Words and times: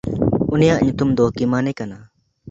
ᱩᱱᱤᱭᱟᱜ 0.53 0.79
ᱧᱩᱛᱩᱢ 0.83 1.09
ᱫᱚ 1.17 1.23
ᱠᱤᱢᱟᱱᱮ 1.37 1.69
ᱠᱟᱱᱟ᱾ 1.79 1.97